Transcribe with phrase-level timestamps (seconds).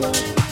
[0.00, 0.49] love.